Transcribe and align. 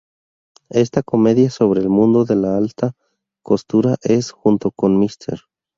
Esta 0.71 1.03
comedia 1.03 1.51
sobre 1.51 1.79
el 1.81 1.87
mundo 1.89 2.25
de 2.25 2.35
la 2.35 2.57
alta 2.57 2.93
costura 3.43 3.97
es, 4.01 4.31
junto 4.31 4.71
con 4.71 4.97
"Mr. 4.97 5.43